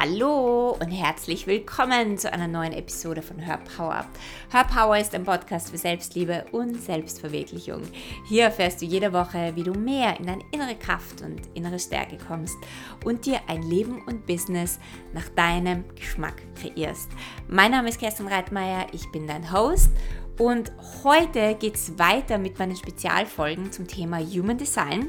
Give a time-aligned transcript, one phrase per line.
[0.00, 4.06] Hallo und herzlich willkommen zu einer neuen Episode von Hör Power.
[4.48, 7.82] Hör Power ist ein Podcast für Selbstliebe und Selbstverwirklichung.
[8.28, 12.16] Hier erfährst du jede Woche, wie du mehr in deine innere Kraft und innere Stärke
[12.16, 12.56] kommst
[13.04, 14.78] und dir ein Leben und Business
[15.14, 17.10] nach deinem Geschmack kreierst.
[17.48, 19.90] Mein Name ist Kerstin Reitmeier, ich bin dein Host
[20.38, 20.70] und
[21.02, 25.08] heute geht es weiter mit meinen Spezialfolgen zum Thema Human Design.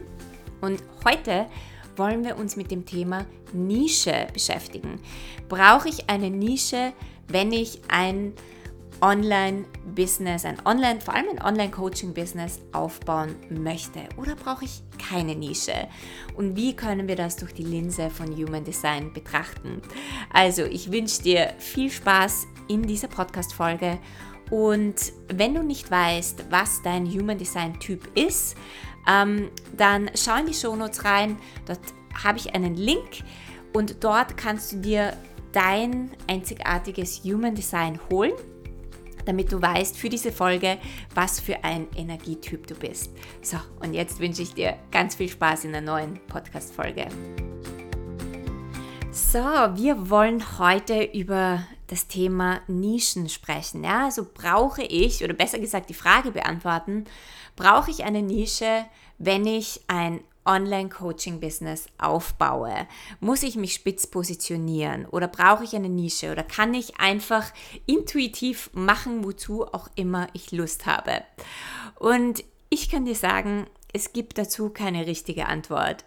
[0.61, 1.45] Und heute
[1.99, 4.99] wollen wir uns mit dem Thema Nische beschäftigen.
[5.49, 6.93] Brauche ich eine Nische,
[7.27, 8.33] wenn ich ein
[9.01, 14.01] Online-Business, ein Online, vor allem ein Online-Coaching-Business aufbauen möchte?
[14.17, 15.87] Oder brauche ich keine Nische?
[16.35, 19.81] Und wie können wir das durch die Linse von Human Design betrachten?
[20.33, 23.99] Also, ich wünsche dir viel Spaß in dieser Podcast-Folge.
[24.49, 24.95] Und
[25.27, 28.55] wenn du nicht weißt, was dein Human Design Typ ist,
[29.07, 31.37] ähm, dann schau in die Shownotes rein.
[31.65, 31.79] Dort
[32.23, 33.23] habe ich einen Link
[33.73, 35.13] und dort kannst du dir
[35.51, 38.33] dein einzigartiges Human Design holen,
[39.25, 40.77] damit du weißt für diese Folge,
[41.13, 43.11] was für ein Energietyp du bist.
[43.41, 47.07] So, und jetzt wünsche ich dir ganz viel Spaß in der neuen Podcast-Folge.
[49.11, 53.83] So, wir wollen heute über das Thema Nischen sprechen.
[53.83, 57.05] Ja, also brauche ich, oder besser gesagt die Frage beantworten,
[57.55, 58.85] brauche ich eine Nische,
[59.17, 62.87] wenn ich ein Online-Coaching-Business aufbaue?
[63.19, 67.51] Muss ich mich spitz positionieren oder brauche ich eine Nische oder kann ich einfach
[67.85, 71.23] intuitiv machen, wozu auch immer ich Lust habe?
[71.95, 76.05] Und ich kann dir sagen, es gibt dazu keine richtige Antwort.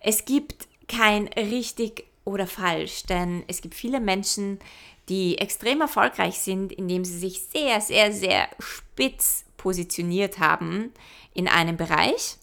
[0.00, 4.58] Es gibt kein richtig oder falsch, denn es gibt viele Menschen,
[5.08, 10.92] die extrem erfolgreich sind, indem sie sich sehr, sehr, sehr spitz positioniert haben
[11.34, 12.38] in einem Bereich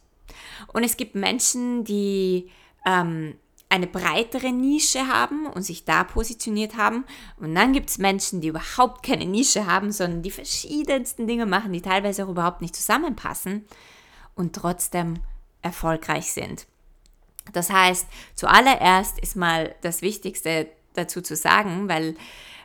[0.67, 2.49] und es gibt Menschen, die
[2.85, 3.35] ähm,
[3.69, 7.05] eine breitere Nische haben und sich da positioniert haben.
[7.37, 11.71] Und dann gibt es Menschen, die überhaupt keine Nische haben, sondern die verschiedensten Dinge machen,
[11.71, 13.65] die teilweise auch überhaupt nicht zusammenpassen
[14.35, 15.19] und trotzdem
[15.61, 16.65] erfolgreich sind.
[17.53, 20.67] Das heißt, zuallererst ist mal das Wichtigste
[20.99, 22.15] dazu zu sagen, weil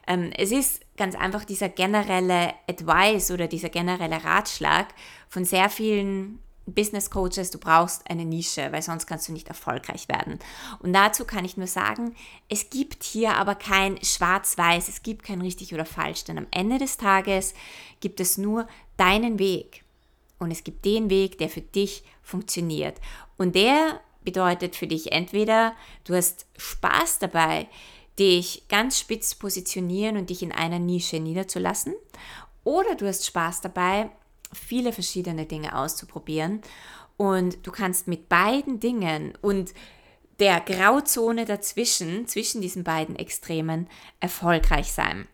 [0.07, 4.89] ähm, es ist ganz einfach dieser generelle Advice oder dieser generelle Ratschlag
[5.29, 10.09] von sehr vielen Business Coaches, du brauchst eine Nische, weil sonst kannst du nicht erfolgreich
[10.09, 10.39] werden.
[10.81, 12.15] Und dazu kann ich nur sagen,
[12.49, 16.79] es gibt hier aber kein Schwarz-Weiß, es gibt kein richtig oder falsch, denn am Ende
[16.79, 17.55] des Tages
[18.01, 18.67] gibt es nur
[18.97, 19.85] deinen Weg.
[20.39, 22.99] Und es gibt den Weg, der für dich funktioniert.
[23.37, 25.75] Und der bedeutet für dich entweder,
[26.05, 27.69] du hast Spaß dabei,
[28.19, 31.95] dich ganz spitz positionieren und dich in einer Nische niederzulassen,
[32.65, 34.11] oder du hast Spaß dabei,
[34.53, 36.63] viele verschiedene Dinge auszuprobieren.
[37.17, 39.73] Und du kannst mit beiden Dingen und
[40.41, 43.89] der Grauzone dazwischen, zwischen diesen beiden Extremen,
[44.19, 45.29] erfolgreich sein.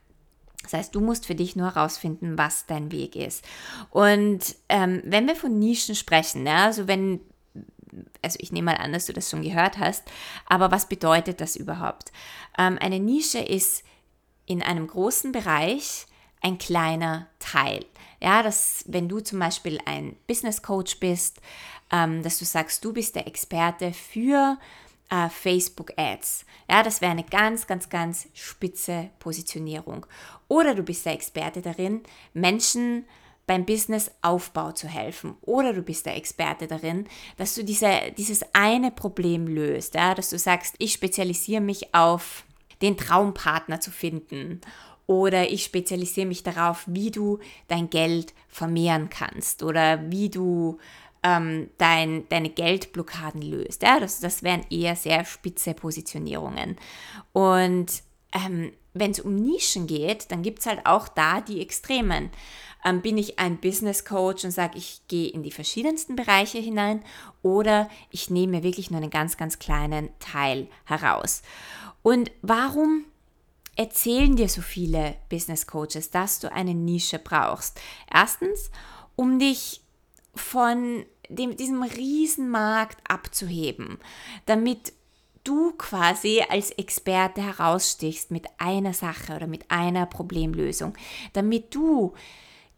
[0.63, 3.43] Das heißt, du musst für dich nur herausfinden, was dein Weg ist.
[3.91, 7.21] Und ähm, wenn wir von Nischen sprechen, ja, also wenn,
[8.23, 10.05] also ich nehme mal an, dass du das schon gehört hast,
[10.47, 12.13] aber was bedeutet das überhaupt?
[12.59, 13.85] Ähm, eine Nische ist
[14.47, 16.07] in einem großen Bereich
[16.43, 17.85] ein kleiner Teil.
[18.21, 21.41] Ja, dass wenn du zum Beispiel ein Business Coach bist,
[21.91, 24.59] ähm, dass du sagst, du bist der Experte für
[25.11, 26.45] äh, Facebook Ads.
[26.71, 30.07] Ja, das wäre eine ganz, ganz, ganz spitze Positionierung.
[30.49, 32.03] Oder du bist der Experte darin,
[32.33, 33.07] Menschen
[33.51, 35.35] beim Businessaufbau zu helfen.
[35.41, 39.97] Oder du bist der Experte darin, dass du diese, dieses eine Problem löst.
[39.97, 42.45] Ja, dass du sagst, ich spezialisiere mich auf
[42.81, 44.61] den Traumpartner zu finden
[45.09, 50.79] oder ich spezialisiere mich darauf, wie du dein Geld vermehren kannst oder wie du
[51.25, 53.83] ähm, dein, deine Geldblockaden löst.
[53.83, 56.77] Ja, das, das wären eher sehr spitze Positionierungen.
[57.33, 62.31] Und ähm, wenn es um Nischen geht, dann gibt es halt auch da die Extremen.
[62.85, 67.03] Ähm, bin ich ein Business Coach und sage, ich gehe in die verschiedensten Bereiche hinein
[67.43, 71.43] oder ich nehme wirklich nur einen ganz, ganz kleinen Teil heraus.
[72.03, 73.05] Und warum
[73.77, 77.81] erzählen dir so viele Business Coaches, dass du eine Nische brauchst?
[78.13, 78.71] Erstens,
[79.17, 79.83] um dich
[80.35, 83.99] von dem, diesem Riesenmarkt abzuheben,
[84.47, 84.93] damit
[85.45, 90.95] du quasi als Experte herausstichst mit einer Sache oder mit einer Problemlösung,
[91.33, 92.15] damit du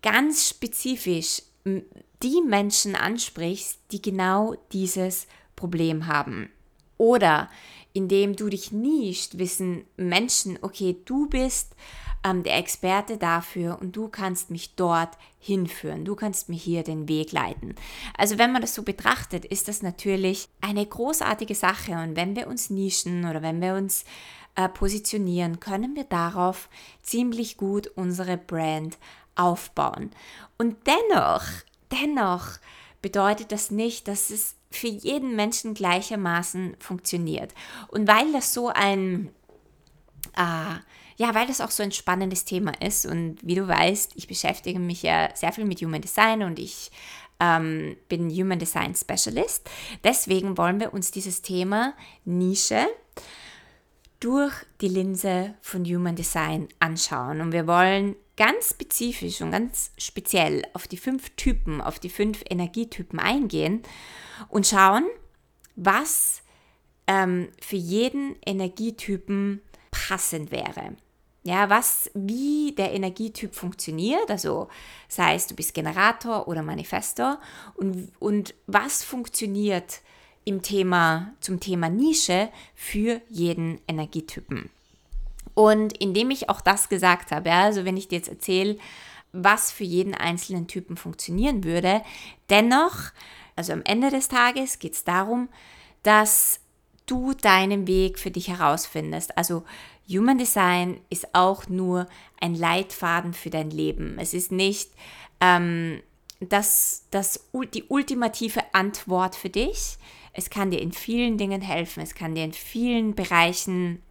[0.02, 5.26] ganz spezifisch die Menschen ansprichst, die genau dieses
[5.56, 6.50] Problem haben.
[6.99, 7.49] Oder
[7.93, 11.75] indem du dich nischst, wissen Menschen, okay, du bist
[12.25, 17.08] ähm, der Experte dafür und du kannst mich dort hinführen, du kannst mir hier den
[17.08, 17.75] Weg leiten.
[18.16, 22.46] Also wenn man das so betrachtet, ist das natürlich eine großartige Sache und wenn wir
[22.46, 24.04] uns nischen oder wenn wir uns
[24.54, 26.69] äh, positionieren, können wir darauf
[27.02, 28.99] ziemlich gut unsere Brand
[29.34, 30.11] aufbauen.
[30.58, 31.44] Und dennoch,
[31.90, 32.58] dennoch
[33.00, 37.52] bedeutet das nicht, dass es für jeden Menschen gleichermaßen funktioniert.
[37.88, 39.31] Und weil das so ein,
[40.37, 40.75] äh,
[41.17, 44.79] ja, weil das auch so ein spannendes Thema ist und wie du weißt, ich beschäftige
[44.79, 46.90] mich ja sehr viel mit Human Design und ich
[47.38, 49.69] ähm, bin Human Design Specialist.
[50.05, 51.94] Deswegen wollen wir uns dieses Thema
[52.25, 52.87] Nische
[54.20, 57.40] durch die Linse von Human Design anschauen.
[57.40, 62.43] Und wir wollen ganz spezifisch und ganz speziell auf die fünf Typen, auf die fünf
[62.49, 63.82] Energietypen eingehen
[64.49, 65.06] und schauen,
[65.76, 66.43] was
[67.06, 70.96] ähm, für jeden Energietypen passend wäre.
[71.44, 74.69] Ja, was, wie der Energietyp funktioniert, also
[75.08, 77.40] sei es du bist Generator oder Manifestor
[77.75, 80.02] und, und was funktioniert
[80.44, 84.70] im Thema, zum Thema Nische für jeden Energietypen.
[85.54, 88.78] Und indem ich auch das gesagt habe, ja, also wenn ich dir jetzt erzähle,
[89.32, 92.02] was für jeden einzelnen Typen funktionieren würde,
[92.50, 93.12] dennoch,
[93.56, 95.49] also am Ende des Tages geht es darum,
[96.02, 96.60] dass
[97.06, 99.37] du deinen Weg für dich herausfindest.
[99.37, 99.64] Also
[100.08, 102.06] Human Design ist auch nur
[102.40, 104.19] ein Leitfaden für dein Leben.
[104.19, 104.90] Es ist nicht
[105.40, 106.02] ähm,
[106.40, 109.96] das, das, die ultimative Antwort für dich.
[110.32, 112.02] Es kann dir in vielen Dingen helfen.
[112.02, 114.02] Es kann dir in vielen Bereichen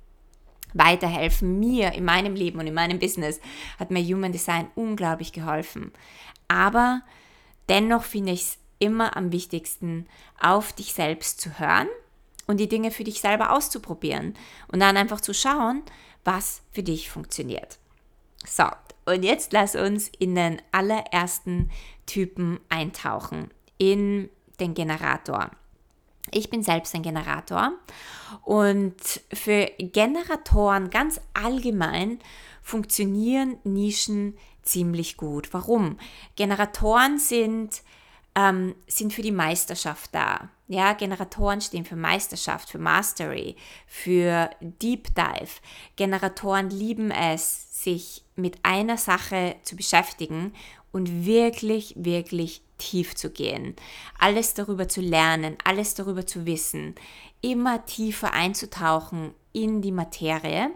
[0.73, 1.59] weiterhelfen.
[1.59, 3.39] Mir in meinem Leben und in meinem Business
[3.79, 5.91] hat mir Human Design unglaublich geholfen.
[6.47, 7.01] Aber
[7.69, 10.07] dennoch finde ich es immer am wichtigsten,
[10.39, 11.87] auf dich selbst zu hören
[12.47, 14.35] und die Dinge für dich selber auszuprobieren
[14.67, 15.83] und dann einfach zu schauen,
[16.23, 17.79] was für dich funktioniert.
[18.45, 18.65] So,
[19.05, 21.69] und jetzt lass uns in den allerersten
[22.05, 24.29] Typen eintauchen, in
[24.59, 25.51] den Generator.
[26.31, 27.73] Ich bin selbst ein Generator
[28.43, 28.95] und
[29.33, 32.19] für Generatoren ganz allgemein
[32.61, 35.53] funktionieren Nischen ziemlich gut.
[35.53, 35.97] Warum?
[36.35, 37.81] Generatoren sind
[38.35, 40.49] ähm, sind für die Meisterschaft da.
[40.67, 43.57] Ja, Generatoren stehen für Meisterschaft, für Mastery,
[43.87, 45.59] für Deep Dive.
[45.97, 50.53] Generatoren lieben es, sich mit einer Sache zu beschäftigen
[50.93, 53.75] und wirklich, wirklich tief zu gehen.
[54.17, 56.95] Alles darüber zu lernen, alles darüber zu wissen,
[57.41, 60.71] immer tiefer einzutauchen in die Materie.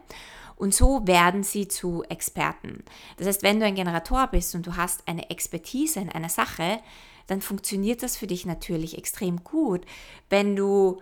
[0.55, 2.83] Und so werden sie zu Experten.
[3.17, 6.79] Das heißt, wenn du ein Generator bist und du hast eine Expertise in einer Sache,
[7.27, 9.81] dann funktioniert das für dich natürlich extrem gut.
[10.29, 11.01] Wenn du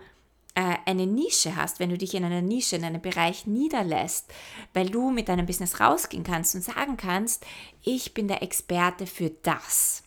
[0.54, 4.32] äh, eine Nische hast, wenn du dich in einer Nische, in einem Bereich niederlässt,
[4.72, 7.44] weil du mit deinem Business rausgehen kannst und sagen kannst,
[7.82, 10.03] ich bin der Experte für das.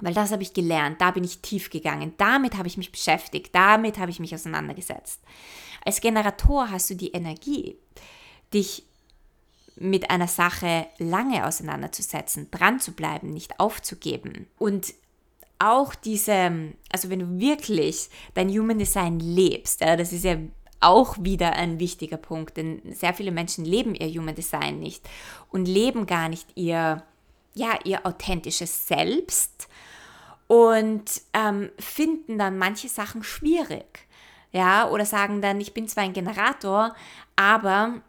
[0.00, 3.54] Weil das habe ich gelernt, da bin ich tief gegangen, damit habe ich mich beschäftigt,
[3.54, 5.20] damit habe ich mich auseinandergesetzt.
[5.84, 7.76] Als Generator hast du die Energie,
[8.52, 8.84] dich
[9.76, 14.46] mit einer Sache lange auseinanderzusetzen, dran zu bleiben, nicht aufzugeben.
[14.58, 14.94] Und
[15.58, 20.36] auch diese, also wenn du wirklich dein Human Design lebst, ja, das ist ja
[20.80, 25.08] auch wieder ein wichtiger Punkt, denn sehr viele Menschen leben ihr Human Design nicht
[25.50, 27.02] und leben gar nicht ihr,
[27.54, 29.68] ja, ihr authentisches Selbst
[30.50, 34.08] und ähm, finden dann manche Sachen schwierig.
[34.50, 36.92] Ja, oder sagen dann, ich bin zwar ein Generator,
[37.36, 38.02] aber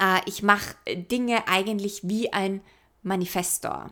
[0.00, 2.62] äh, ich mache Dinge eigentlich wie ein
[3.02, 3.90] Manifestor.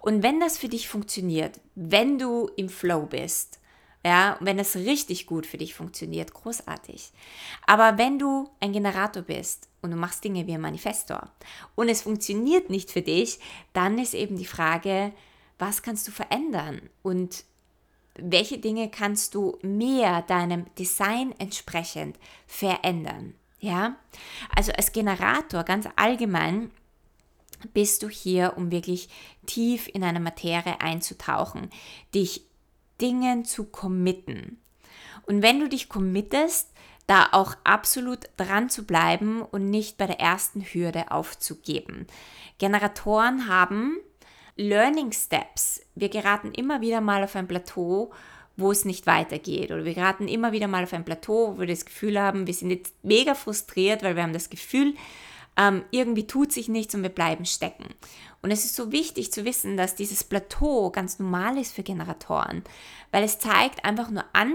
[0.00, 3.60] Und wenn das für dich funktioniert, wenn du im Flow bist,
[4.02, 7.12] ja, wenn es richtig gut für dich funktioniert, großartig.
[7.66, 11.28] Aber wenn du ein Generator bist und du machst Dinge wie ein Manifestor
[11.74, 13.38] und es funktioniert nicht für dich,
[13.74, 15.12] dann ist eben die Frage,
[15.58, 17.44] was kannst du verändern und
[18.18, 23.34] welche Dinge kannst du mehr deinem Design entsprechend verändern?
[23.58, 23.96] Ja,
[24.54, 26.70] also als Generator ganz allgemein
[27.72, 29.08] bist du hier, um wirklich
[29.46, 31.70] tief in eine Materie einzutauchen,
[32.14, 32.44] dich
[33.00, 34.58] Dingen zu committen.
[35.26, 36.70] Und wenn du dich committest,
[37.06, 42.06] da auch absolut dran zu bleiben und nicht bei der ersten Hürde aufzugeben.
[42.58, 43.98] Generatoren haben
[44.56, 45.82] Learning Steps.
[45.94, 48.10] Wir geraten immer wieder mal auf ein Plateau,
[48.56, 49.70] wo es nicht weitergeht.
[49.70, 52.54] Oder wir geraten immer wieder mal auf ein Plateau, wo wir das Gefühl haben, wir
[52.54, 54.94] sind jetzt mega frustriert, weil wir haben das Gefühl,
[55.58, 57.86] ähm, irgendwie tut sich nichts und wir bleiben stecken.
[58.42, 62.62] Und es ist so wichtig zu wissen, dass dieses Plateau ganz normal ist für Generatoren,
[63.10, 64.54] weil es zeigt einfach nur an,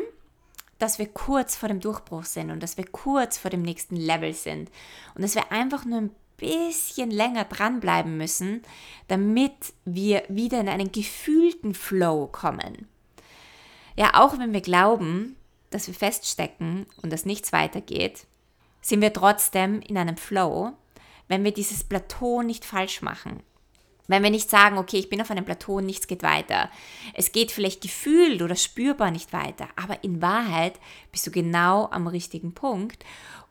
[0.79, 4.33] dass wir kurz vor dem Durchbruch sind und dass wir kurz vor dem nächsten Level
[4.33, 4.71] sind
[5.13, 8.63] und dass wir einfach nur ein bisschen länger dranbleiben müssen,
[9.07, 12.89] damit wir wieder in einen gefühlten Flow kommen.
[13.95, 15.37] Ja, auch wenn wir glauben,
[15.69, 18.25] dass wir feststecken und dass nichts weitergeht,
[18.81, 20.73] sind wir trotzdem in einem Flow,
[21.27, 23.41] wenn wir dieses Plateau nicht falsch machen.
[24.07, 26.69] Wenn wir nicht sagen, okay, ich bin auf einem Plateau und nichts geht weiter.
[27.13, 30.79] Es geht vielleicht gefühlt oder spürbar nicht weiter, aber in Wahrheit
[31.11, 33.05] bist du genau am richtigen Punkt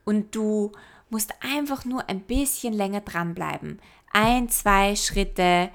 [0.04, 0.72] und du
[1.10, 3.80] musst einfach nur ein bisschen länger dranbleiben.
[4.12, 5.70] Ein, zwei Schritte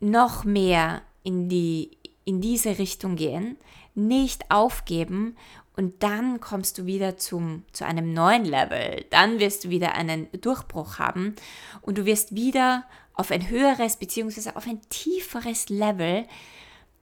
[0.00, 3.56] noch mehr in, die, in diese Richtung gehen,
[3.94, 5.36] nicht aufgeben
[5.76, 9.04] und dann kommst du wieder zum, zu einem neuen Level.
[9.10, 11.36] Dann wirst du wieder einen Durchbruch haben
[11.82, 14.50] und du wirst wieder auf ein höheres bzw.
[14.54, 16.26] auf ein tieferes Level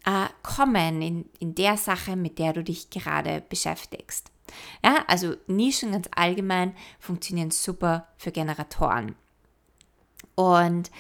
[0.05, 4.31] äh, kommen in, in der Sache, mit der du dich gerade beschäftigst.
[4.85, 9.17] Ja, also Nischen ganz allgemein funktionieren super für Generatoren.
[10.35, 10.91] Und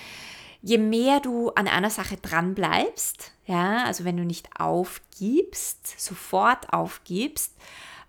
[0.62, 6.72] je mehr du an einer Sache dran bleibst, ja, also wenn du nicht aufgibst, sofort
[6.72, 7.54] aufgibst,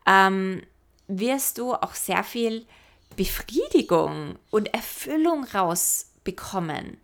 [0.08, 0.64] ähm,
[1.08, 2.66] wirst du auch sehr viel
[3.16, 6.98] Befriedigung und Erfüllung rausbekommen.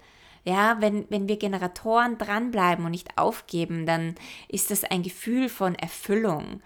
[0.46, 4.16] Ja, wenn, wenn wir Generatoren dranbleiben und nicht aufgeben, dann
[4.50, 6.62] ist das ein Gefühl von Erfüllung,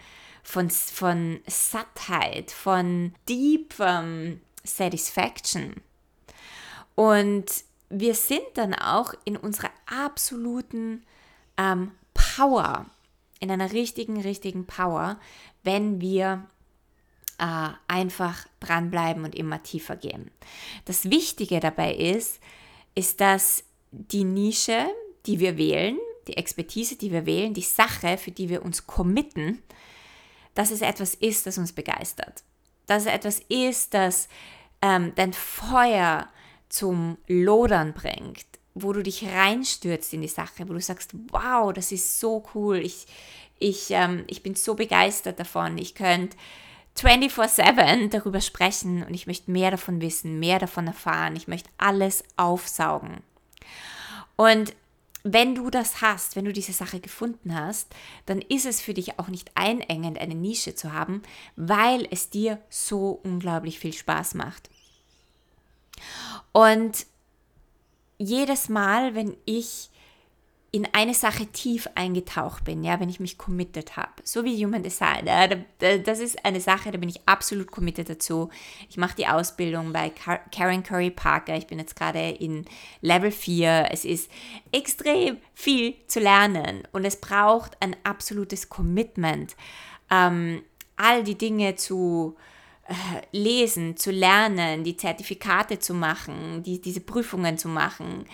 [0.47, 5.75] von, von Sattheit, von deep um, Satisfaction.
[6.95, 7.45] Und
[7.89, 11.03] wir sind dann auch in unserer absoluten
[11.57, 12.85] ähm, Power,
[13.41, 15.19] in einer richtigen, richtigen Power,
[15.63, 16.45] wenn wir
[17.39, 20.31] äh, einfach dranbleiben und immer tiefer gehen.
[20.85, 22.39] Das Wichtige dabei ist,
[22.95, 24.87] ist, dass die Nische,
[25.25, 25.97] die wir wählen,
[26.29, 29.61] die Expertise, die wir wählen, die Sache, für die wir uns committen,
[30.57, 32.43] dass es etwas ist, das uns begeistert.
[32.87, 34.27] Dass es etwas ist, das
[34.81, 36.27] ähm, dein Feuer
[36.67, 41.91] zum Lodern bringt, wo du dich reinstürzt in die Sache, wo du sagst, wow, das
[41.91, 43.05] ist so cool, ich,
[43.59, 46.35] ich, ähm, ich bin so begeistert davon, ich könnte
[46.97, 52.23] 24/7 darüber sprechen und ich möchte mehr davon wissen, mehr davon erfahren, ich möchte alles
[52.35, 53.21] aufsaugen.
[54.35, 54.73] Und
[55.23, 57.93] wenn du das hast, wenn du diese Sache gefunden hast,
[58.25, 61.21] dann ist es für dich auch nicht einengend, eine Nische zu haben,
[61.55, 64.69] weil es dir so unglaublich viel Spaß macht.
[66.51, 67.05] Und
[68.17, 69.89] jedes Mal, wenn ich
[70.71, 74.83] in eine Sache tief eingetaucht bin, ja, wenn ich mich committed habe, so wie Human
[74.83, 75.47] Design, ja,
[75.97, 78.49] das ist eine Sache, da bin ich absolut committed dazu.
[78.89, 80.11] Ich mache die Ausbildung bei
[80.51, 82.65] Karen Curry Parker, ich bin jetzt gerade in
[83.01, 83.87] Level 4.
[83.91, 84.29] Es ist
[84.73, 89.55] extrem viel zu lernen und es braucht ein absolutes Commitment,
[90.11, 90.63] ähm,
[90.97, 92.35] all die Dinge zu
[92.87, 92.93] äh,
[93.31, 98.25] lesen, zu lernen, die Zertifikate zu machen, die, diese Prüfungen zu machen,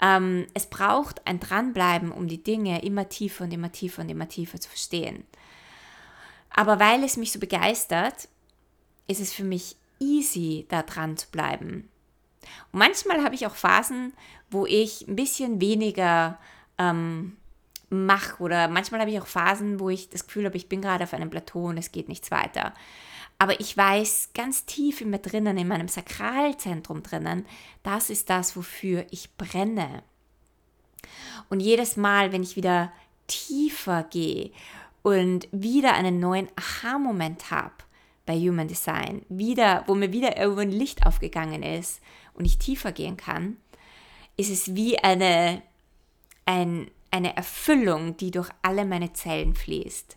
[0.00, 4.28] ähm, es braucht ein Dranbleiben, um die Dinge immer tiefer und immer tiefer und immer
[4.28, 5.24] tiefer zu verstehen.
[6.50, 8.28] Aber weil es mich so begeistert,
[9.06, 11.88] ist es für mich easy, da dran zu bleiben.
[12.72, 14.12] Und manchmal habe ich auch Phasen,
[14.50, 16.38] wo ich ein bisschen weniger
[16.78, 17.36] ähm,
[17.88, 21.04] mache oder manchmal habe ich auch Phasen, wo ich das Gefühl habe, ich bin gerade
[21.04, 22.74] auf einem Plateau und es geht nichts weiter.
[23.38, 27.46] Aber ich weiß ganz tief in mir drinnen, in meinem Sakralzentrum drinnen,
[27.82, 30.02] das ist das, wofür ich brenne.
[31.50, 32.92] Und jedes Mal, wenn ich wieder
[33.26, 34.50] tiefer gehe
[35.02, 37.74] und wieder einen neuen Aha-Moment habe
[38.24, 42.00] bei Human Design, wieder, wo mir wieder irgendwo ein Licht aufgegangen ist
[42.34, 43.58] und ich tiefer gehen kann,
[44.36, 45.62] ist es wie eine,
[46.44, 50.16] ein, eine Erfüllung, die durch alle meine Zellen fließt.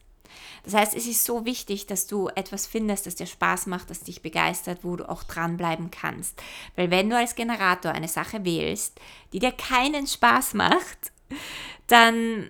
[0.64, 4.02] Das heißt, es ist so wichtig, dass du etwas findest, das dir Spaß macht, das
[4.02, 6.42] dich begeistert, wo du auch dranbleiben kannst.
[6.76, 9.00] Weil wenn du als Generator eine Sache wählst,
[9.34, 11.12] die dir keinen Spaß macht,
[11.88, 12.50] dann,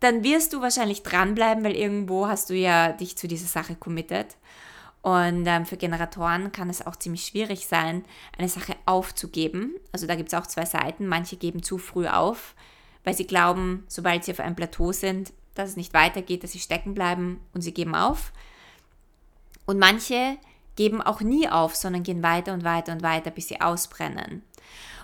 [0.00, 4.36] dann wirst du wahrscheinlich dranbleiben, weil irgendwo hast du ja dich zu dieser Sache committed.
[5.02, 8.04] Und ähm, für Generatoren kann es auch ziemlich schwierig sein,
[8.38, 9.74] eine Sache aufzugeben.
[9.90, 11.08] Also da gibt es auch zwei Seiten.
[11.08, 12.54] Manche geben zu früh auf,
[13.02, 16.58] weil sie glauben, sobald sie auf einem Plateau sind, dass es nicht weitergeht, dass sie
[16.58, 18.32] stecken bleiben und sie geben auf.
[19.66, 20.38] Und manche
[20.76, 24.42] geben auch nie auf, sondern gehen weiter und weiter und weiter, bis sie ausbrennen.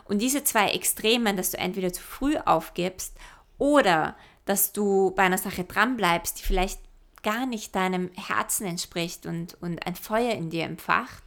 [0.04, 3.14] Und diese zwei Extremen, dass du entweder zu früh aufgibst
[3.58, 6.80] oder dass du bei einer Sache dranbleibst, die vielleicht
[7.22, 11.22] gar nicht deinem Herzen entspricht und, und ein Feuer in dir empfacht,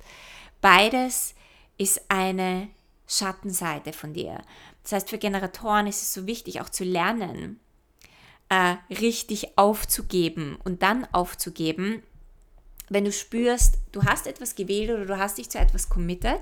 [0.62, 1.36] beides
[1.78, 2.70] ist eine
[3.08, 4.42] Schattenseite von dir.
[4.84, 7.60] Das heißt, für Generatoren ist es so wichtig, auch zu lernen,
[8.52, 12.04] äh, richtig aufzugeben und dann aufzugeben,
[12.90, 16.42] wenn du spürst, du hast etwas gewählt oder du hast dich zu etwas committed,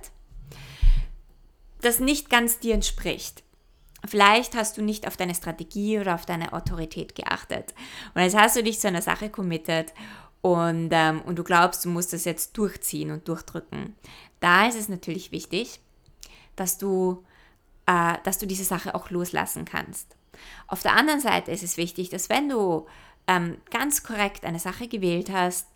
[1.82, 3.44] das nicht ganz dir entspricht.
[4.08, 7.75] Vielleicht hast du nicht auf deine Strategie oder auf deine Autorität geachtet.
[8.16, 9.94] Und jetzt hast du dich zu einer Sache committed
[10.42, 13.96] und, ähm, und du glaubst, du musst das jetzt durchziehen und durchdrücken.
[14.39, 15.80] Da ist es natürlich wichtig,
[16.56, 17.24] dass du,
[17.86, 20.16] äh, dass du diese Sache auch loslassen kannst.
[20.67, 22.88] Auf der anderen Seite ist es wichtig, dass wenn du
[23.27, 25.67] ähm, ganz korrekt eine Sache gewählt hast,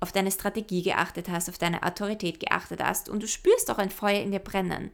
[0.00, 3.90] auf deine Strategie geachtet hast, auf deine Autorität geachtet hast und du spürst auch ein
[3.90, 4.90] Feuer in dir brennen.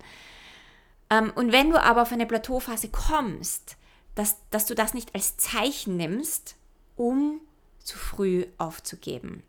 [1.10, 3.76] Ähm, und wenn du aber auf eine Plateauphase kommst,
[4.14, 6.56] dass, dass du das nicht als Zeichen nimmst,
[6.96, 7.40] um
[7.78, 9.42] zu früh aufzugeben.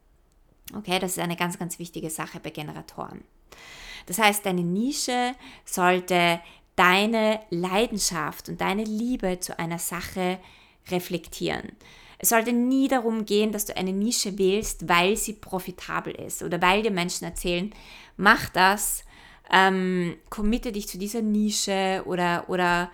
[0.76, 3.24] Okay, das ist eine ganz, ganz wichtige Sache bei Generatoren.
[4.06, 5.34] Das heißt, deine Nische
[5.66, 6.40] sollte
[6.80, 10.40] deine Leidenschaft und deine Liebe zu einer Sache
[10.90, 11.74] reflektieren.
[12.20, 16.62] Es sollte nie darum gehen, dass du eine Nische wählst, weil sie profitabel ist oder
[16.62, 17.74] weil dir Menschen erzählen,
[18.16, 19.04] mach das,
[19.52, 22.90] ähm, committe dich zu dieser Nische oder, oder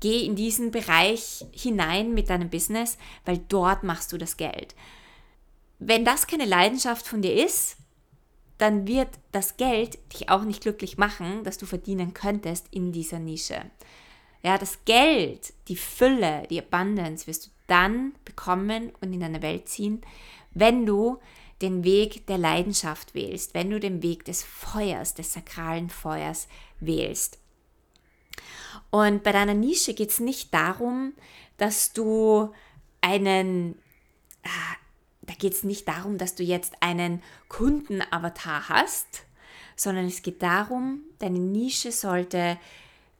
[0.00, 4.74] geh in diesen Bereich hinein mit deinem Business, weil dort machst du das Geld.
[5.78, 7.76] Wenn das keine Leidenschaft von dir ist,
[8.58, 13.18] dann wird das Geld dich auch nicht glücklich machen, das du verdienen könntest in dieser
[13.18, 13.62] Nische.
[14.42, 19.68] Ja, das Geld, die Fülle, die Abundance wirst du dann bekommen und in deine Welt
[19.68, 20.02] ziehen,
[20.52, 21.18] wenn du
[21.62, 26.48] den Weg der Leidenschaft wählst, wenn du den Weg des Feuers, des sakralen Feuers
[26.80, 27.38] wählst.
[28.90, 31.14] Und bei deiner Nische geht es nicht darum,
[31.56, 32.52] dass du
[33.00, 33.76] einen,
[34.44, 34.76] ah,
[35.26, 39.24] da geht es nicht darum, dass du jetzt einen Kundenavatar hast,
[39.76, 42.58] sondern es geht darum, deine Nische sollte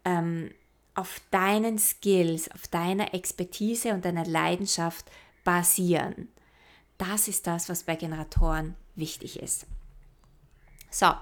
[0.04, 0.50] ähm,
[0.94, 5.04] auf deinen Skills, auf deiner Expertise und deiner Leidenschaft
[5.44, 6.28] basieren.
[6.96, 9.66] Das ist das, was bei Generatoren wichtig ist.
[10.90, 11.12] So,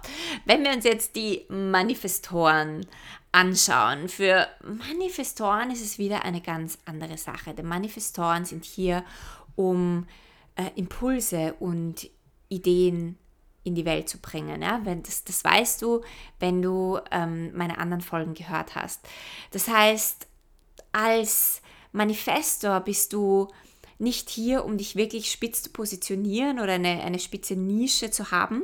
[0.44, 2.86] wenn wir uns jetzt die Manifestoren
[3.32, 7.54] anschauen, für Manifestoren ist es wieder eine ganz andere Sache.
[7.54, 9.04] Denn Manifestoren sind hier,
[9.56, 10.06] um
[10.56, 12.10] äh, Impulse und
[12.48, 13.18] Ideen
[13.64, 14.62] in die Welt zu bringen.
[14.62, 14.80] Ja?
[14.84, 16.02] Wenn das, das weißt du,
[16.38, 19.00] wenn du ähm, meine anderen Folgen gehört hast.
[19.50, 20.26] Das heißt,
[20.92, 21.62] als
[21.92, 23.48] Manifestor bist du
[23.98, 28.62] nicht hier, um dich wirklich spitz zu positionieren oder eine, eine spitze Nische zu haben,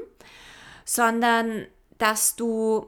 [0.85, 1.67] sondern
[1.99, 2.87] dass du,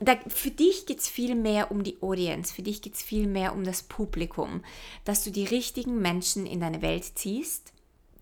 [0.00, 3.26] da, für dich geht es viel mehr um die Audience, für dich geht es viel
[3.26, 4.62] mehr um das Publikum,
[5.04, 7.72] dass du die richtigen Menschen in deine Welt ziehst,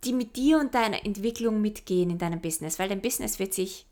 [0.06, 3.86] die mit dir und deiner Entwicklung mitgehen in deinem Business, weil dein Business wird sich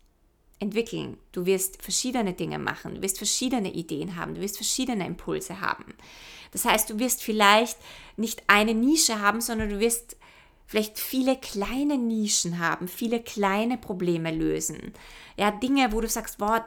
[0.59, 1.17] entwickeln.
[1.31, 5.93] Du wirst verschiedene Dinge machen, du wirst verschiedene Ideen haben, du wirst verschiedene Impulse haben.
[6.51, 7.77] Das heißt, du wirst vielleicht
[8.15, 10.15] nicht eine Nische haben, sondern du wirst
[10.65, 14.93] vielleicht viele kleine Nischen haben, viele kleine Probleme lösen.
[15.37, 16.65] Ja, Dinge, wo du sagst, boah,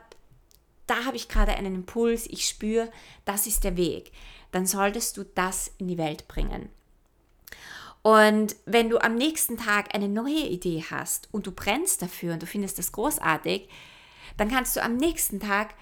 [0.87, 2.91] da habe ich gerade einen Impuls, ich spüre,
[3.25, 4.13] das ist der Weg.
[4.53, 6.69] Dann solltest du das in die Welt bringen.
[8.09, 12.41] Und wenn du am nächsten Tag eine neue Idee hast und du brennst dafür und
[12.41, 13.69] du findest das großartig,
[14.39, 15.75] dann kannst du am nächsten Tag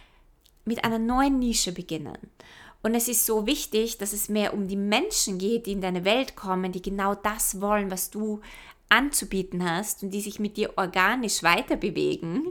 [0.64, 2.18] mit einer neuen Nische beginnen.
[2.82, 6.04] Und es ist so wichtig, dass es mehr um die Menschen geht, die in deine
[6.04, 8.40] Welt kommen, die genau das wollen, was du
[8.88, 12.48] anzubieten hast und die sich mit dir organisch weiter bewegen,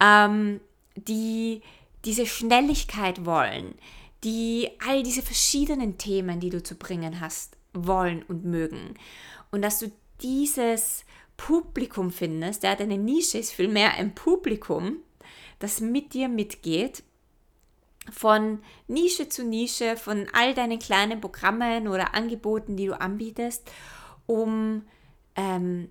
[0.00, 0.60] ähm,
[0.96, 1.62] die
[2.04, 3.74] diese Schnelligkeit wollen,
[4.22, 8.94] die all diese verschiedenen Themen, die du zu bringen hast, wollen und mögen.
[9.50, 11.04] Und dass du dieses
[11.36, 14.98] Publikum findest, ja, deine Nische ist vielmehr ein Publikum,
[15.58, 17.02] das mit dir mitgeht,
[18.12, 23.70] von Nische zu Nische, von all deinen kleinen Programmen oder Angeboten, die du anbietest,
[24.26, 24.82] um,
[25.36, 25.88] ähm,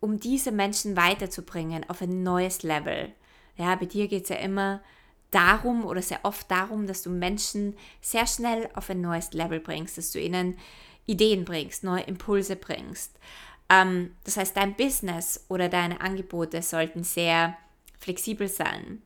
[0.00, 3.12] um diese Menschen weiterzubringen auf ein neues Level.
[3.56, 4.82] Ja, bei dir geht es ja immer
[5.30, 9.98] darum oder sehr oft darum, dass du Menschen sehr schnell auf ein neues Level bringst,
[9.98, 10.58] dass du ihnen
[11.06, 13.18] Ideen bringst, neue Impulse bringst.
[13.68, 17.56] Ähm, das heißt, dein Business oder deine Angebote sollten sehr
[17.98, 19.02] flexibel sein,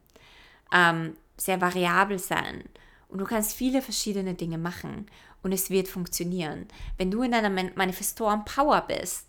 [0.73, 2.65] ähm, sehr variabel sein.
[3.09, 5.07] Und du kannst viele verschiedene Dinge machen
[5.43, 6.67] und es wird funktionieren.
[6.99, 9.29] Wenn du in deiner Manifestoren-Power bist,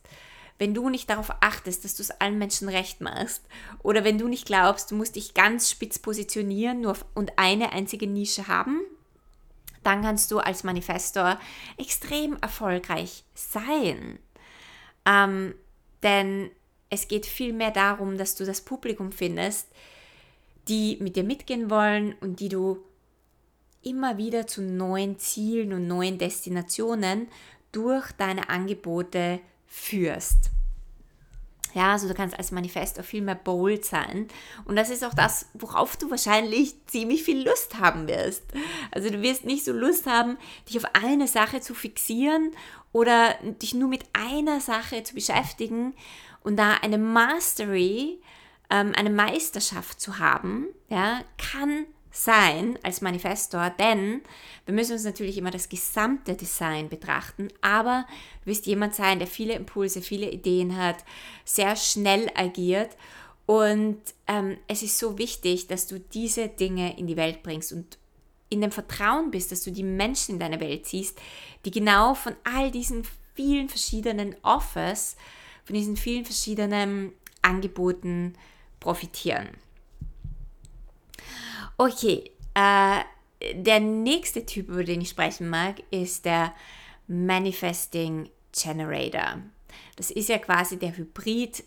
[0.58, 3.44] wenn du nicht darauf achtest, dass du es allen Menschen recht machst
[3.84, 8.08] oder wenn du nicht glaubst, du musst dich ganz spitz positionieren nur und eine einzige
[8.08, 8.82] Nische haben,
[9.84, 11.40] dann kannst du als Manifestor
[11.78, 14.20] extrem erfolgreich sein.
[15.06, 15.54] Ähm,
[16.04, 16.52] denn
[16.90, 19.68] es geht vielmehr darum, dass du das Publikum findest,
[20.68, 22.84] die mit dir mitgehen wollen und die du
[23.84, 27.28] immer wieder zu neuen Zielen und neuen Destinationen
[27.72, 30.52] durch deine Angebote führst.
[31.78, 34.28] Ja, also du kannst als Manifest viel mehr bold sein.
[34.66, 38.42] Und das ist auch das, worauf du wahrscheinlich ziemlich viel Lust haben wirst.
[38.90, 42.50] Also du wirst nicht so Lust haben, dich auf eine Sache zu fixieren
[42.94, 45.94] oder dich nur mit einer Sache zu beschäftigen
[46.44, 48.24] Und da eine Mastery,
[48.72, 54.22] ähm, eine Meisterschaft zu haben, ja, kann sein als Manifestor, denn
[54.66, 58.06] wir müssen uns natürlich immer das gesamte Design betrachten, aber
[58.42, 61.04] du wirst jemand sein, der viele Impulse, viele Ideen hat,
[61.46, 62.96] sehr schnell agiert
[63.46, 67.98] und ähm, es ist so wichtig, dass du diese Dinge in die Welt bringst und
[68.50, 71.20] in dem Vertrauen bist, dass du die Menschen in deiner Welt siehst,
[71.66, 73.04] die genau von all diesen
[73.36, 75.16] vielen verschiedenen Offers,
[75.64, 78.34] von diesen vielen verschiedenen Angeboten
[78.80, 79.50] profitieren.
[81.78, 83.04] Okay, äh,
[83.54, 86.54] der nächste Typ, über den ich sprechen mag, ist der
[87.08, 89.42] Manifesting Generator.
[89.96, 91.64] Das ist ja quasi der Hybrid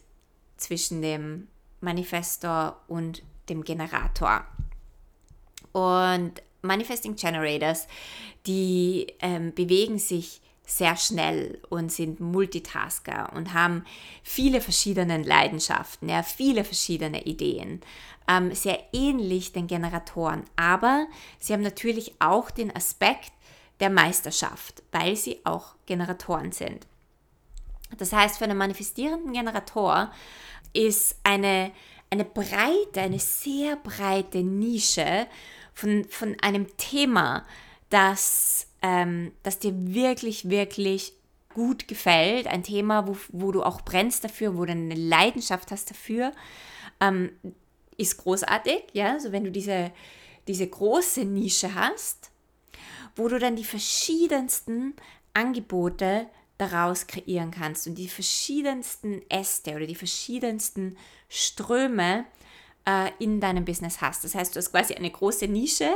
[0.57, 1.47] zwischen dem
[1.81, 4.45] Manifestor und dem Generator.
[5.73, 7.87] Und Manifesting Generators,
[8.47, 10.41] die ähm, bewegen sich
[10.71, 13.85] sehr schnell und sind Multitasker und haben
[14.23, 17.81] viele verschiedene Leidenschaften, ja, viele verschiedene Ideen.
[18.29, 21.07] Ähm, sehr ähnlich den Generatoren, aber
[21.41, 23.33] sie haben natürlich auch den Aspekt
[23.81, 26.87] der Meisterschaft, weil sie auch Generatoren sind.
[27.99, 30.13] Das heißt, für einen manifestierenden Generator
[30.73, 31.73] ist eine,
[32.11, 35.27] eine breite, eine sehr breite Nische
[35.75, 37.45] von, von einem Thema,
[37.89, 41.13] das, ähm, das dir wirklich, wirklich
[41.55, 45.91] gut gefällt, ein Thema, wo, wo du auch brennst dafür, wo du eine Leidenschaft hast
[45.91, 46.33] dafür,
[47.01, 47.33] ähm,
[47.97, 49.91] ist großartig, ja, also wenn du diese,
[50.49, 52.31] diese große Nische hast,
[53.17, 54.95] wo du dann die verschiedensten
[55.35, 60.97] Angebote daraus kreieren kannst und die verschiedensten Äste oder die verschiedensten
[61.29, 62.27] Ströme
[62.87, 64.25] äh, in deinem Business hast.
[64.25, 65.91] Das heißt, du hast quasi eine große Nische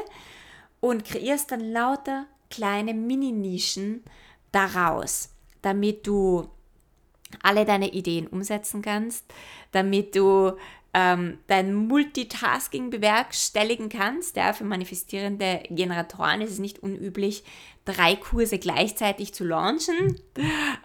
[0.80, 4.04] und kreierst dann lauter kleine Mini-Nischen
[4.52, 5.30] daraus,
[5.62, 6.48] damit du
[7.42, 9.24] alle deine Ideen umsetzen kannst,
[9.72, 10.52] damit du
[10.94, 14.36] ähm, dein Multitasking bewerkstelligen kannst.
[14.36, 17.42] Ja, für manifestierende Generatoren ist es nicht unüblich,
[17.84, 20.20] drei Kurse gleichzeitig zu launchen,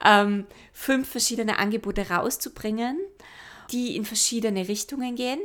[0.03, 2.97] ähm, fünf verschiedene Angebote rauszubringen,
[3.71, 5.39] die in verschiedene Richtungen gehen.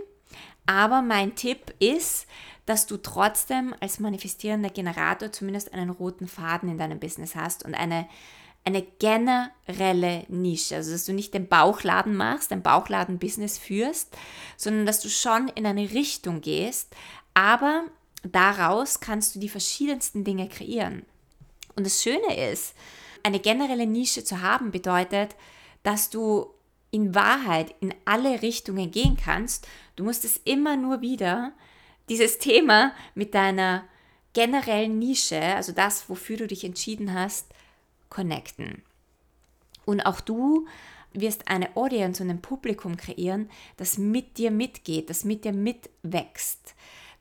[0.66, 2.26] Aber mein Tipp ist,
[2.66, 7.74] dass du trotzdem als manifestierender Generator zumindest einen roten Faden in deinem Business hast und
[7.74, 8.06] eine
[8.64, 10.76] eine generelle Nische.
[10.76, 14.16] Also, dass du nicht den Bauchladen machst, ein Bauchladen-Business führst,
[14.56, 16.94] sondern dass du schon in eine Richtung gehst,
[17.34, 17.84] aber
[18.22, 21.04] daraus kannst du die verschiedensten Dinge kreieren.
[21.76, 22.74] Und das Schöne ist,
[23.22, 25.34] eine generelle Nische zu haben bedeutet,
[25.82, 26.46] dass du
[26.90, 29.66] in Wahrheit in alle Richtungen gehen kannst.
[29.96, 31.52] Du musst es immer nur wieder,
[32.08, 33.84] dieses Thema mit deiner
[34.32, 37.46] generellen Nische, also das, wofür du dich entschieden hast,
[38.10, 38.82] connecten.
[39.84, 40.66] Und auch du
[41.12, 46.74] wirst eine Audience und ein Publikum kreieren, das mit dir mitgeht, das mit dir mitwächst,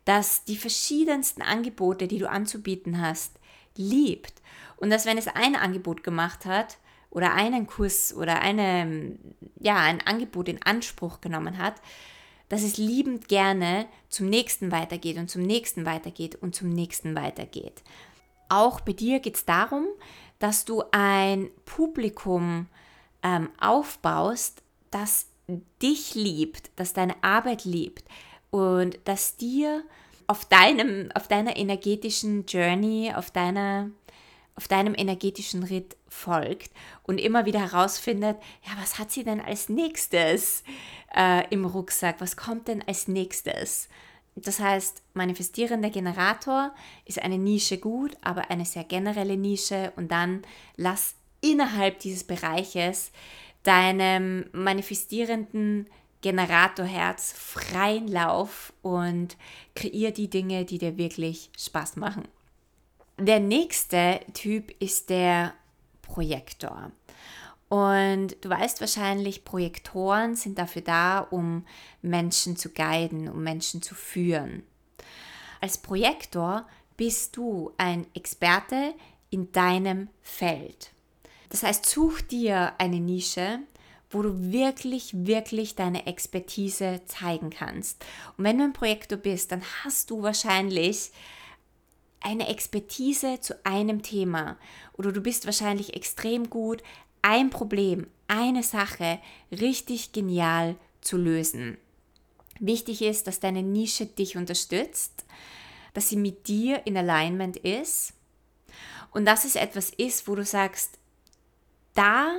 [0.05, 3.39] das die verschiedensten Angebote, die du anzubieten hast,
[3.77, 4.41] liebt.
[4.77, 6.77] Und dass wenn es ein Angebot gemacht hat
[7.09, 9.17] oder einen Kurs oder eine,
[9.59, 11.75] ja, ein Angebot in Anspruch genommen hat,
[12.53, 17.81] dass es liebend gerne zum nächsten weitergeht und zum nächsten weitergeht und zum nächsten weitergeht.
[18.47, 19.87] Auch bei dir geht es darum,
[20.37, 22.67] dass du ein Publikum
[23.23, 24.61] ähm, aufbaust,
[24.91, 25.29] das
[25.81, 28.05] dich liebt, das deine Arbeit liebt
[28.51, 29.83] und das dir
[30.27, 33.89] auf deinem, auf deiner energetischen Journey, auf deiner,
[34.55, 36.71] auf deinem energetischen Ritt folgt
[37.03, 40.63] und immer wieder herausfindet, ja, was hat sie denn als nächstes
[41.15, 42.17] äh, im Rucksack?
[42.19, 43.89] Was kommt denn als nächstes?
[44.35, 46.73] Das heißt, manifestierender Generator
[47.05, 50.41] ist eine Nische gut, aber eine sehr generelle Nische und dann
[50.75, 53.11] lass innerhalb dieses Bereiches
[53.63, 55.87] deinem manifestierenden
[56.21, 59.37] Generatorherz freien Lauf und
[59.75, 62.23] kreier die Dinge, die dir wirklich Spaß machen.
[63.19, 65.53] Der nächste Typ ist der
[66.01, 66.91] Projektor.
[67.69, 71.65] Und du weißt wahrscheinlich, Projektoren sind dafür da, um
[72.01, 74.63] Menschen zu guiden, um Menschen zu führen.
[75.59, 78.93] Als Projektor bist du ein Experte
[79.29, 80.91] in deinem Feld.
[81.49, 83.59] Das heißt, such dir eine Nische,
[84.11, 88.05] wo du wirklich, wirklich deine Expertise zeigen kannst.
[88.37, 91.11] Und wenn du ein Projektor bist, dann hast du wahrscheinlich
[92.23, 94.57] eine Expertise zu einem Thema
[94.93, 96.81] oder du bist wahrscheinlich extrem gut
[97.21, 99.19] ein Problem, eine Sache
[99.51, 101.77] richtig genial zu lösen.
[102.59, 105.25] Wichtig ist, dass deine Nische dich unterstützt,
[105.93, 108.13] dass sie mit dir in Alignment ist
[109.11, 110.97] und dass es etwas ist, wo du sagst,
[111.93, 112.33] da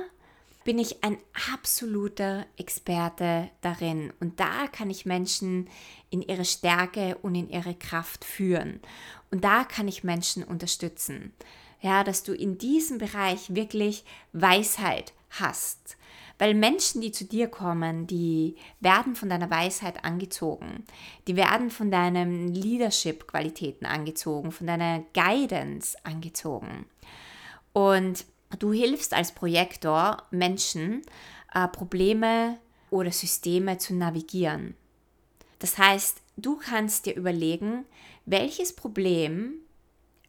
[0.65, 1.17] bin ich ein
[1.53, 4.11] absoluter Experte darin.
[4.19, 5.69] Und da kann ich Menschen
[6.09, 8.79] in ihre Stärke und in ihre Kraft führen.
[9.31, 11.33] Und da kann ich Menschen unterstützen.
[11.81, 15.97] Ja, dass du in diesem Bereich wirklich Weisheit hast.
[16.37, 20.83] Weil Menschen, die zu dir kommen, die werden von deiner Weisheit angezogen.
[21.27, 26.85] Die werden von deinen Leadership-Qualitäten angezogen, von deiner Guidance angezogen.
[27.71, 28.25] Und
[28.59, 31.03] du hilfst als Projektor Menschen,
[31.53, 32.57] äh, Probleme
[32.89, 34.75] oder Systeme zu navigieren.
[35.59, 37.85] Das heißt, du kannst dir überlegen,
[38.25, 39.53] welches Problem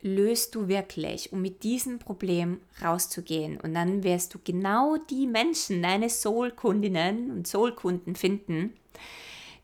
[0.03, 3.59] löst du wirklich, um mit diesem Problem rauszugehen.
[3.61, 8.75] Und dann wirst du genau die Menschen, deine Soul-Kundinnen und Soul-Kunden finden,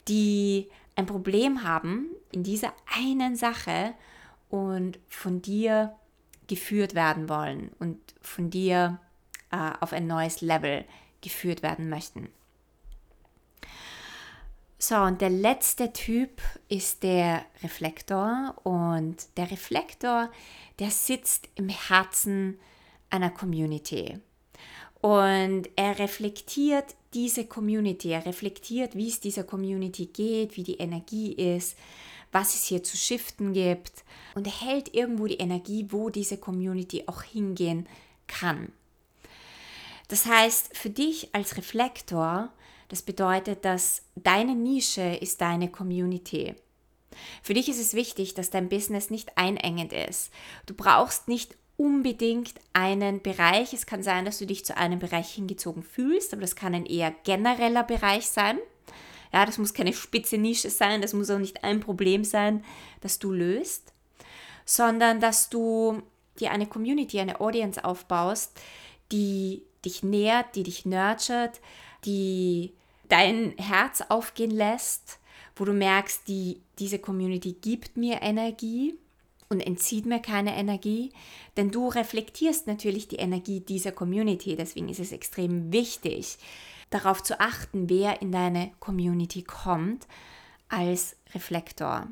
[0.09, 3.95] die ein Problem haben in dieser einen Sache
[4.49, 5.95] und von dir
[6.49, 9.01] geführt werden wollen und von dir
[9.51, 10.85] äh, auf ein neues Level
[11.21, 12.29] geführt werden möchten.
[14.85, 18.57] So, und der letzte Typ ist der Reflektor.
[18.65, 20.29] Und der Reflektor,
[20.81, 22.59] der sitzt im Herzen
[23.09, 24.19] einer Community.
[25.01, 31.31] Und er reflektiert diese Community, er reflektiert, wie es dieser Community geht, wie die Energie
[31.33, 31.79] ist,
[32.33, 34.03] was es hier zu shiften gibt.
[34.35, 37.87] Und er hält irgendwo die Energie, wo diese Community auch hingehen
[38.27, 38.73] kann.
[40.09, 42.51] Das heißt, für dich als Reflektor
[42.93, 46.55] das bedeutet, dass deine Nische ist deine Community.
[47.43, 50.31] Für dich ist es wichtig, dass dein Business nicht einengend ist.
[50.67, 53.73] Du brauchst nicht unbedingt einen Bereich.
[53.73, 56.85] Es kann sein, dass du dich zu einem Bereich hingezogen fühlst, aber das kann ein
[56.85, 58.59] eher genereller Bereich sein.
[59.33, 62.63] Ja, das muss keine spitze Nische sein, das muss auch nicht ein Problem sein,
[63.01, 63.95] das du löst,
[64.67, 66.03] sondern dass du
[66.39, 68.53] dir eine Community, eine Audience aufbaust,
[69.11, 71.59] die dich nährt, die dich nurtured,
[72.05, 72.75] die
[73.13, 75.19] dein Herz aufgehen lässt,
[75.55, 78.95] wo du merkst, die, diese Community gibt mir Energie
[79.51, 81.13] und entzieht mir keine Energie,
[81.59, 84.57] denn du reflektierst natürlich die Energie dieser Community.
[84.57, 86.39] Deswegen ist es extrem wichtig,
[86.89, 90.07] darauf zu achten, wer in deine Community kommt
[90.71, 92.07] als Reflektor.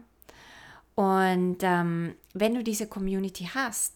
[0.96, 3.94] Und ähm, wenn du diese Community hast,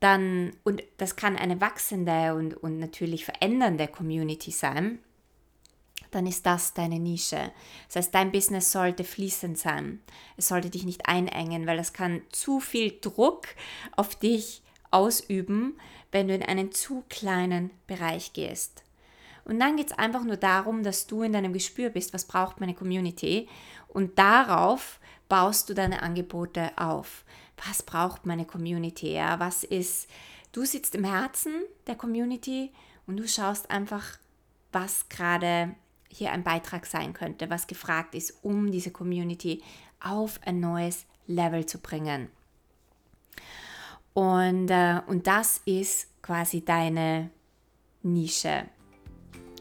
[0.00, 4.98] dann, und das kann eine wachsende und, und natürlich verändernde Community sein,
[6.10, 7.52] dann ist das deine Nische.
[7.86, 10.00] Das heißt, dein Business sollte fließend sein.
[10.36, 13.46] Es sollte dich nicht einengen, weil das kann zu viel Druck
[13.96, 15.78] auf dich ausüben,
[16.12, 18.82] wenn du in einen zu kleinen Bereich gehst.
[19.44, 22.60] Und dann geht es einfach nur darum, dass du in deinem Gespür bist, was braucht
[22.60, 23.48] meine Community.
[23.88, 27.24] Und darauf baust du deine Angebote auf.
[27.64, 29.12] Was braucht meine Community?
[29.12, 29.38] Ja?
[29.38, 30.08] Was ist,
[30.52, 31.52] du sitzt im Herzen
[31.86, 32.72] der Community
[33.06, 34.18] und du schaust einfach,
[34.72, 35.74] was gerade
[36.16, 39.62] hier ein Beitrag sein könnte, was gefragt ist, um diese Community
[40.00, 42.28] auf ein neues Level zu bringen.
[44.14, 47.30] Und, äh, und das ist quasi deine
[48.02, 48.64] Nische.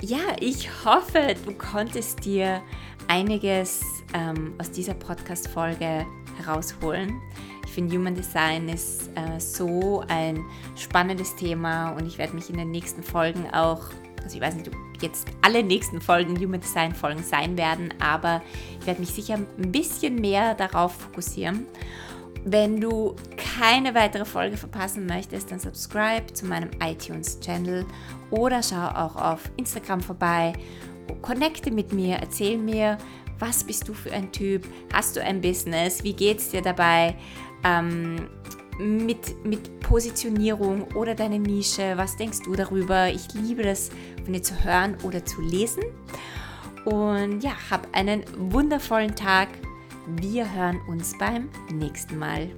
[0.01, 2.61] Ja, ich hoffe, du konntest dir
[3.07, 3.81] einiges
[4.13, 6.05] ähm, aus dieser Podcast-Folge
[6.37, 7.19] herausholen.
[7.65, 10.43] Ich finde, Human Design ist äh, so ein
[10.75, 13.89] spannendes Thema und ich werde mich in den nächsten Folgen auch,
[14.25, 18.41] also ich weiß nicht, ob jetzt alle nächsten Folgen Human Design Folgen sein werden, aber
[18.79, 21.67] ich werde mich sicher ein bisschen mehr darauf fokussieren.
[22.43, 27.85] Wenn du keine weitere Folge verpassen möchtest, dann subscribe zu meinem iTunes-Channel
[28.31, 30.53] oder schau auch auf Instagram vorbei.
[31.21, 32.97] Connecte mit mir, erzähl mir,
[33.37, 34.67] was bist du für ein Typ?
[34.91, 36.03] Hast du ein Business?
[36.03, 37.15] Wie geht es dir dabei?
[37.63, 38.27] Ähm,
[38.77, 41.93] mit, mit Positionierung oder deine Nische.
[41.95, 43.09] Was denkst du darüber?
[43.09, 43.89] Ich liebe das,
[44.23, 45.83] von dir zu hören oder zu lesen.
[46.85, 49.49] Und ja, hab einen wundervollen Tag.
[50.07, 52.49] Wir hören uns beim nächsten Mal.